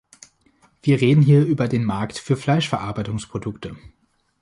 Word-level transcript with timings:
Wir 0.81 0.99
reden 0.99 1.21
hier 1.21 1.45
über 1.45 1.67
den 1.67 1.83
Markt 1.83 2.17
für 2.17 2.35
Fleischverarbeitungsprodukte. 2.35 3.77